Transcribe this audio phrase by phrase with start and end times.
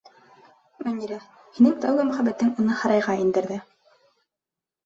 [0.85, 1.19] Мөнирә,
[1.57, 3.63] һинең тәүге мөхәббәтең уны һарайға индерҙе!